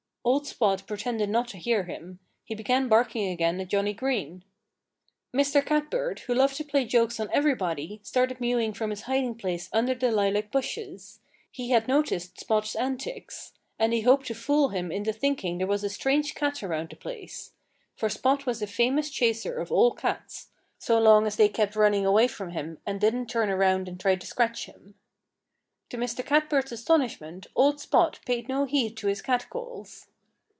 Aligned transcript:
Old 0.23 0.45
Spot 0.45 0.85
pretended 0.85 1.31
not 1.31 1.47
to 1.47 1.57
hear 1.57 1.85
him. 1.85 2.19
He 2.43 2.53
began 2.53 2.87
barking 2.87 3.29
again 3.31 3.59
at 3.59 3.69
Johnnie 3.69 3.95
Green. 3.95 4.43
Mr. 5.33 5.65
Catbird, 5.65 6.19
who 6.19 6.35
loved 6.35 6.57
to 6.57 6.63
play 6.63 6.85
jokes 6.85 7.19
on 7.19 7.27
everybody, 7.33 7.99
started 8.03 8.39
mewing 8.39 8.71
from 8.71 8.91
his 8.91 9.01
hiding 9.01 9.33
place 9.33 9.67
under 9.73 9.95
the 9.95 10.11
lilac 10.11 10.51
bushes. 10.51 11.21
He 11.49 11.71
had 11.71 11.87
noticed 11.87 12.39
Spot's 12.39 12.75
antics. 12.75 13.53
And 13.79 13.93
he 13.93 14.01
hoped 14.01 14.27
to 14.27 14.35
fool 14.35 14.69
him 14.69 14.91
into 14.91 15.11
thinking 15.11 15.57
there 15.57 15.65
was 15.65 15.83
a 15.83 15.89
strange 15.89 16.35
cat 16.35 16.61
around 16.61 16.91
the 16.91 16.97
place. 16.97 17.53
For 17.95 18.07
Spot 18.07 18.45
was 18.45 18.61
a 18.61 18.67
famous 18.67 19.09
chaser 19.09 19.57
of 19.57 19.71
all 19.71 19.89
cats 19.91 20.49
so 20.77 20.99
long 20.99 21.25
as 21.25 21.35
they 21.35 21.49
kept 21.49 21.75
running 21.75 22.05
away 22.05 22.27
from 22.27 22.51
him 22.51 22.77
and 22.85 23.01
didn't 23.01 23.25
turn 23.25 23.49
around 23.49 23.87
and 23.89 23.99
try 23.99 24.15
to 24.15 24.27
scratch 24.27 24.67
him. 24.67 24.93
To 25.89 25.97
Mr. 25.97 26.23
Catbird's 26.23 26.71
astonishment 26.71 27.47
old 27.55 27.79
Spot 27.79 28.19
paid 28.23 28.47
no 28.47 28.65
heed 28.65 28.95
to 28.97 29.07
his 29.07 29.23
catcalls. 29.23 30.05